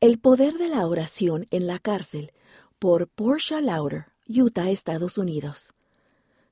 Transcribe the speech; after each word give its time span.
El 0.00 0.18
poder 0.18 0.54
de 0.56 0.70
la 0.70 0.86
oración 0.86 1.46
en 1.50 1.66
la 1.66 1.78
cárcel 1.78 2.32
por 2.78 3.06
Portia 3.06 3.60
Lauder, 3.60 4.06
Utah, 4.26 4.70
Estados 4.70 5.18
Unidos. 5.18 5.74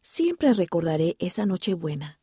Siempre 0.02 0.52
recordaré 0.52 1.16
esa 1.18 1.46
noche 1.46 1.72
buena. 1.72 2.20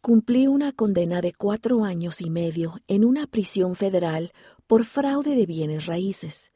Cumplí 0.00 0.48
una 0.48 0.72
condena 0.72 1.20
de 1.20 1.32
cuatro 1.32 1.84
años 1.84 2.20
y 2.20 2.28
medio 2.28 2.80
en 2.88 3.04
una 3.04 3.28
prisión 3.28 3.76
federal 3.76 4.32
por 4.66 4.84
fraude 4.84 5.36
de 5.36 5.46
bienes 5.46 5.86
raíces. 5.86 6.50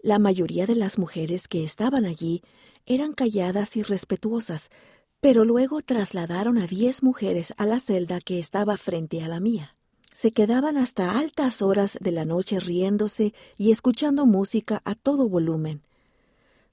La 0.00 0.18
mayoría 0.18 0.66
de 0.66 0.74
las 0.74 0.98
mujeres 0.98 1.46
que 1.46 1.62
estaban 1.62 2.04
allí 2.04 2.42
eran 2.84 3.12
calladas 3.12 3.76
y 3.76 3.84
respetuosas, 3.84 4.70
pero 5.20 5.44
luego 5.44 5.82
trasladaron 5.82 6.58
a 6.58 6.66
diez 6.66 7.04
mujeres 7.04 7.54
a 7.58 7.64
la 7.64 7.78
celda 7.78 8.20
que 8.20 8.40
estaba 8.40 8.76
frente 8.76 9.22
a 9.22 9.28
la 9.28 9.38
mía 9.38 9.77
se 10.18 10.32
quedaban 10.32 10.76
hasta 10.76 11.16
altas 11.16 11.62
horas 11.62 11.96
de 12.00 12.10
la 12.10 12.24
noche 12.24 12.58
riéndose 12.58 13.34
y 13.56 13.70
escuchando 13.70 14.26
música 14.26 14.82
a 14.84 14.96
todo 14.96 15.28
volumen. 15.28 15.80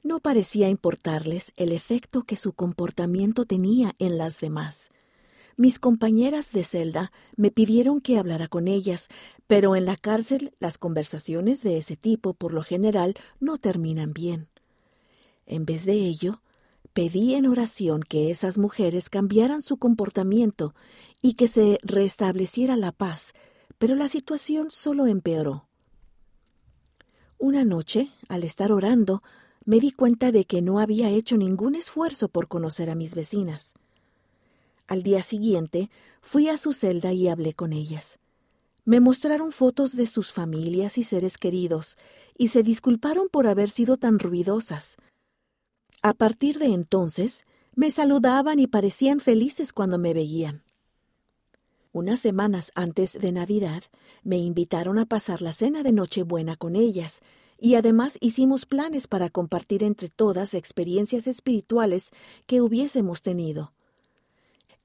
No 0.02 0.20
parecía 0.20 0.68
importarles 0.68 1.54
el 1.56 1.72
efecto 1.72 2.24
que 2.24 2.38
su 2.38 2.54
comportamiento 2.54 3.46
tenía 3.46 3.94
en 4.00 4.18
las 4.18 4.40
demás. 4.40 4.90
Mis 5.58 5.78
compañeras 5.78 6.54
de 6.54 6.64
celda 6.64 7.12
me 7.36 7.52
pidieron 7.52 8.02
que 8.02 8.18
hablara 8.18 8.48
con 8.48 8.68
ellas, 8.68 9.10
pero 9.46 9.76
en 9.76 9.86
la 9.86 9.96
cárcel 9.96 10.56
las 10.58 10.80
conversaciones 10.80 11.62
de 11.62 11.78
ese 11.78 11.96
tipo 11.96 12.34
por 12.34 12.52
lo 12.52 12.64
general 12.64 13.14
no 13.40 13.60
terminan 13.60 14.12
bien. 14.12 14.48
En 15.46 15.68
vez 15.68 15.86
de 15.86 15.94
ello, 15.94 16.42
pedí 16.96 17.36
en 17.36 17.46
oración 17.46 18.04
que 18.04 18.32
esas 18.32 18.58
mujeres 18.58 19.10
cambiaran 19.10 19.62
su 19.62 19.76
comportamiento 19.76 20.74
y 21.22 21.34
que 21.34 21.50
se 21.50 21.78
restableciera 21.84 22.78
la 22.78 22.94
paz, 22.94 23.34
pero 23.78 23.96
la 23.96 24.08
situación 24.08 24.72
solo 24.72 25.06
empeoró. 25.06 25.68
Una 27.38 27.66
noche, 27.66 28.12
al 28.30 28.46
estar 28.46 28.72
orando, 28.72 29.24
me 29.66 29.82
di 29.82 29.92
cuenta 29.92 30.32
de 30.32 30.46
que 30.46 30.62
no 30.62 30.80
había 30.80 31.10
hecho 31.10 31.36
ningún 31.36 31.76
esfuerzo 31.76 32.30
por 32.30 32.48
conocer 32.48 32.90
a 32.90 32.96
mis 32.96 33.14
vecinas. 33.14 33.74
Al 34.88 35.04
día 35.04 35.22
siguiente 35.22 35.90
fui 36.22 36.48
a 36.48 36.58
su 36.58 36.72
celda 36.72 37.12
y 37.12 37.28
hablé 37.28 37.54
con 37.54 37.74
ellas. 37.74 38.20
Me 38.86 39.02
mostraron 39.02 39.52
fotos 39.52 39.98
de 39.98 40.08
sus 40.08 40.32
familias 40.32 40.98
y 40.98 41.04
seres 41.04 41.38
queridos, 41.38 41.98
y 42.38 42.48
se 42.48 42.64
disculparon 42.64 43.28
por 43.28 43.48
haber 43.48 43.70
sido 43.70 43.98
tan 43.98 44.18
ruidosas. 44.18 44.96
A 46.08 46.14
partir 46.14 46.60
de 46.60 46.68
entonces, 46.68 47.48
me 47.74 47.90
saludaban 47.90 48.60
y 48.60 48.68
parecían 48.68 49.20
felices 49.20 49.74
cuando 49.74 49.98
me 49.98 50.14
veían. 50.14 50.62
Unas 51.94 52.20
semanas 52.20 52.72
antes 52.76 53.20
de 53.20 53.32
Navidad, 53.32 53.82
me 54.22 54.38
invitaron 54.38 55.00
a 55.00 55.08
pasar 55.08 55.42
la 55.42 55.52
cena 55.52 55.82
de 55.82 55.92
Nochebuena 55.92 56.58
con 56.58 56.76
ellas, 56.76 57.22
y 57.60 57.74
además 57.74 58.20
hicimos 58.22 58.68
planes 58.68 59.08
para 59.08 59.32
compartir 59.32 59.82
entre 59.82 60.10
todas 60.10 60.54
experiencias 60.54 61.26
espirituales 61.26 62.12
que 62.46 62.62
hubiésemos 62.62 63.24
tenido. 63.24 63.74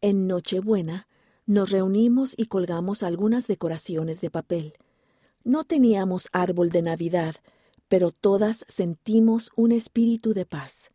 En 0.01 0.27
Nochebuena 0.27 1.07
nos 1.45 1.69
reunimos 1.69 2.33
y 2.35 2.47
colgamos 2.47 3.03
algunas 3.03 3.47
decoraciones 3.47 4.23
de 4.23 4.31
papel. 4.31 4.73
No 5.45 5.65
teníamos 5.65 6.31
árbol 6.33 6.71
de 6.71 6.81
Navidad, 6.81 7.37
pero 7.89 8.11
todas 8.11 8.65
sentimos 8.69 9.51
un 9.55 9.73
espíritu 9.73 10.33
de 10.33 10.47
paz. 10.47 10.91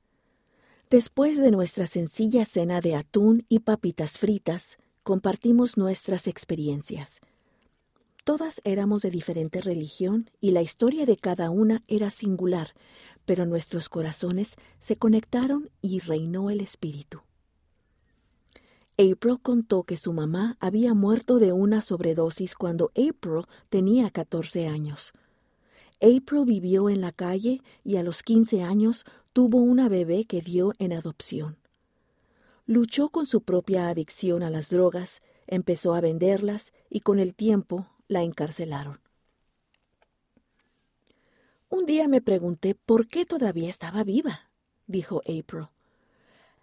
Después 0.96 1.36
de 1.36 1.52
nuestra 1.52 1.88
sencilla 1.88 2.46
cena 2.46 2.80
de 2.80 2.96
atún 2.96 3.46
y 3.50 3.60
papitas 3.60 4.18
fritas, 4.18 4.78
compartimos 5.04 5.76
nuestras 5.76 6.26
experiencias. 6.26 7.20
Todas 8.24 8.62
éramos 8.64 9.02
de 9.02 9.12
diferente 9.12 9.60
religión 9.60 10.30
y 10.40 10.52
la 10.52 10.62
historia 10.62 11.06
de 11.06 11.18
cada 11.18 11.50
una 11.50 11.84
era 11.90 12.12
singular, 12.12 12.76
pero 13.26 13.46
nuestros 13.46 13.90
corazones 13.90 14.56
se 14.80 14.96
conectaron 14.96 15.70
y 15.82 16.00
reinó 16.00 16.50
el 16.50 16.62
espíritu. 16.62 17.24
April 18.98 19.42
contó 19.42 19.84
que 19.84 19.98
su 19.98 20.14
mamá 20.14 20.56
había 20.62 20.94
muerto 20.94 21.40
de 21.40 21.52
una 21.52 21.82
sobredosis 21.82 22.56
cuando 22.56 22.92
April 22.92 23.44
tenía 23.68 24.10
14 24.12 24.70
años. 24.70 25.12
April 26.02 26.46
vivió 26.46 26.90
en 26.90 27.02
la 27.02 27.12
calle 27.12 27.62
y 27.84 27.98
a 27.98 28.04
los 28.04 28.24
15 28.24 28.64
años 28.64 29.06
tuvo 29.36 29.58
una 29.58 29.90
bebé 29.90 30.24
que 30.24 30.40
dio 30.40 30.72
en 30.80 30.94
adopción. 30.94 31.58
Luchó 32.66 33.10
con 33.10 33.26
su 33.26 33.42
propia 33.42 33.90
adicción 33.90 34.44
a 34.44 34.50
las 34.50 34.70
drogas, 34.70 35.22
empezó 35.46 35.94
a 35.94 36.00
venderlas 36.00 36.72
y 36.90 37.02
con 37.02 37.20
el 37.20 37.36
tiempo 37.36 37.86
la 38.08 38.24
encarcelaron. 38.24 39.02
Un 41.68 41.86
día 41.86 42.08
me 42.08 42.22
pregunté 42.22 42.76
por 42.76 43.10
qué 43.10 43.26
todavía 43.26 43.68
estaba 43.68 44.06
viva, 44.06 44.52
dijo 44.88 45.22
April. 45.26 45.68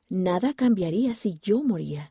Nada 0.08 0.54
cambiaría 0.54 1.14
si 1.14 1.38
yo 1.42 1.62
moría. 1.62 2.10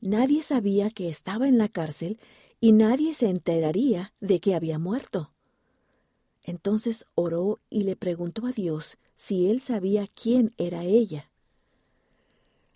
Nadie 0.00 0.42
sabía 0.42 0.90
que 0.90 1.08
estaba 1.08 1.46
en 1.46 1.56
la 1.56 1.68
cárcel 1.68 2.18
y 2.58 2.72
nadie 2.72 3.14
se 3.14 3.30
enteraría 3.30 4.12
de 4.18 4.40
que 4.40 4.56
había 4.56 4.80
muerto. 4.80 5.30
Entonces 6.42 7.06
oró 7.14 7.60
y 7.70 7.84
le 7.84 7.94
preguntó 7.94 8.46
a 8.46 8.50
Dios 8.50 8.98
si 9.22 9.50
él 9.50 9.60
sabía 9.60 10.06
quién 10.06 10.54
era 10.56 10.82
ella. 10.82 11.30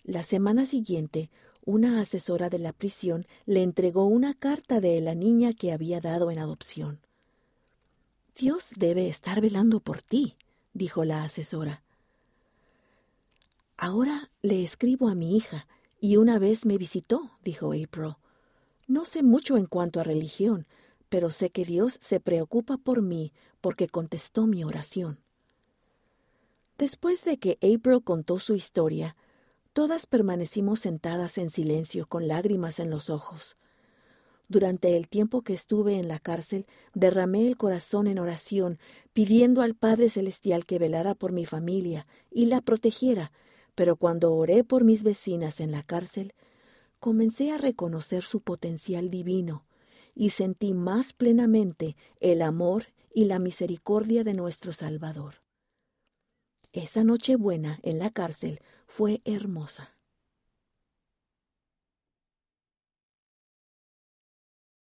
La 0.03 0.21
semana 0.21 0.67
siguiente, 0.67 1.31
una 1.65 1.99
asesora 1.99 2.51
de 2.51 2.59
la 2.59 2.71
prisión 2.71 3.25
le 3.47 3.63
entregó 3.63 4.05
una 4.05 4.35
carta 4.35 4.79
de 4.79 5.01
la 5.01 5.15
niña 5.15 5.53
que 5.53 5.71
había 5.71 6.01
dado 6.01 6.29
en 6.29 6.37
adopción. 6.37 6.99
Dios 8.37 8.69
debe 8.77 9.09
estar 9.09 9.41
velando 9.41 9.79
por 9.79 10.03
ti, 10.03 10.35
dijo 10.75 11.03
la 11.03 11.23
asesora. 11.23 11.81
Ahora 13.75 14.29
le 14.43 14.63
escribo 14.63 15.09
a 15.09 15.15
mi 15.15 15.35
hija, 15.35 15.67
y 15.99 16.17
una 16.17 16.37
vez 16.37 16.67
me 16.67 16.77
visitó, 16.77 17.31
dijo 17.43 17.73
April. 17.73 18.17
No 18.87 19.05
sé 19.05 19.23
mucho 19.23 19.57
en 19.57 19.65
cuanto 19.65 19.99
a 19.99 20.03
religión, 20.03 20.67
pero 21.09 21.31
sé 21.31 21.49
que 21.49 21.65
Dios 21.65 21.97
se 22.01 22.19
preocupa 22.19 22.77
por 22.77 23.01
mí 23.01 23.33
porque 23.61 23.87
contestó 23.87 24.45
mi 24.45 24.63
oración. 24.63 25.24
Después 26.77 27.23
de 27.23 27.37
que 27.37 27.57
April 27.61 28.03
contó 28.03 28.39
su 28.39 28.53
historia, 28.53 29.15
todas 29.71 30.05
permanecimos 30.07 30.79
sentadas 30.79 31.37
en 31.37 31.49
silencio 31.49 32.05
con 32.05 32.27
lágrimas 32.27 32.79
en 32.79 32.89
los 32.89 33.09
ojos. 33.09 33.55
Durante 34.49 34.97
el 34.97 35.07
tiempo 35.07 35.41
que 35.41 35.53
estuve 35.53 35.95
en 35.95 36.09
la 36.09 36.19
cárcel, 36.19 36.67
derramé 36.93 37.47
el 37.47 37.55
corazón 37.55 38.07
en 38.07 38.19
oración, 38.19 38.77
pidiendo 39.13 39.61
al 39.61 39.73
Padre 39.73 40.09
Celestial 40.09 40.65
que 40.65 40.77
velara 40.77 41.15
por 41.15 41.31
mi 41.31 41.45
familia 41.45 42.07
y 42.29 42.47
la 42.47 42.59
protegiera, 42.59 43.31
pero 43.73 43.95
cuando 43.95 44.33
oré 44.33 44.65
por 44.65 44.83
mis 44.83 45.03
vecinas 45.03 45.61
en 45.61 45.71
la 45.71 45.81
cárcel, 45.81 46.33
comencé 46.99 47.51
a 47.51 47.57
reconocer 47.57 48.23
su 48.23 48.41
potencial 48.41 49.09
divino 49.09 49.65
y 50.13 50.31
sentí 50.31 50.73
más 50.73 51.13
plenamente 51.13 51.95
el 52.19 52.41
amor 52.41 52.87
y 53.13 53.25
la 53.25 53.39
misericordia 53.39 54.25
de 54.25 54.33
nuestro 54.33 54.73
Salvador. 54.73 55.44
Esa 56.75 57.05
noche 57.05 57.37
buena 57.37 57.79
en 57.83 57.99
la 57.99 58.09
cárcel 58.09 58.59
fue 58.85 59.21
hermosa. 59.23 59.94